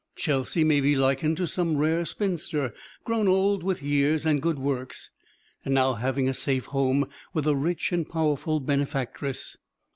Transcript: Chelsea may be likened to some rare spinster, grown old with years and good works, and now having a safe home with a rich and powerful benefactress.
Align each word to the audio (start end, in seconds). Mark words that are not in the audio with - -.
Chelsea 0.15 0.63
may 0.63 0.81
be 0.81 0.95
likened 0.95 1.37
to 1.37 1.45
some 1.45 1.77
rare 1.77 2.05
spinster, 2.05 2.73
grown 3.03 3.27
old 3.27 3.61
with 3.61 3.83
years 3.83 4.25
and 4.25 4.41
good 4.41 4.57
works, 4.57 5.11
and 5.63 5.75
now 5.75 5.93
having 5.93 6.27
a 6.27 6.33
safe 6.33 6.65
home 6.65 7.07
with 7.35 7.45
a 7.45 7.55
rich 7.55 7.91
and 7.91 8.09
powerful 8.09 8.59
benefactress. 8.59 9.57